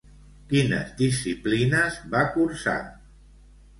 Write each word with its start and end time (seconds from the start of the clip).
Quines 0.53 0.95
disciplines 1.01 1.99
va 2.17 2.23
cursar? 2.39 2.77